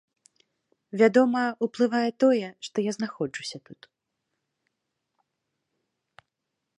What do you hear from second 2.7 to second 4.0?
я знаходжуся тут.